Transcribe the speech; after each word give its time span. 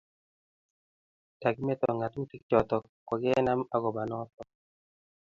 nnda 1.33 1.49
kimeto 1.55 1.87
ngatutik 1.97 2.41
chotok 2.49 2.83
ko 3.07 3.13
kenam 3.23 3.59
akoba 3.75 4.01
notok 4.09 4.47